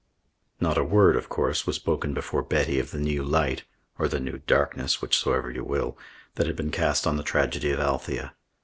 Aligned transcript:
Not 0.59 0.79
a 0.79 0.83
word, 0.83 1.15
of 1.15 1.29
course, 1.29 1.67
was 1.67 1.75
spoken 1.75 2.15
before 2.15 2.41
Betty 2.41 2.79
of 2.79 2.89
the 2.89 2.97
new 2.97 3.23
light, 3.23 3.65
or 3.99 4.07
the 4.07 4.19
new 4.19 4.39
darkness, 4.47 4.99
whichsoever 4.99 5.51
you 5.51 5.63
will, 5.63 5.95
that 6.37 6.47
had 6.47 6.55
been 6.55 6.71
cast 6.71 7.05
on 7.05 7.17
the 7.17 7.21
tragedy 7.23 7.69
of 7.69 7.79
Althea. 7.79 8.33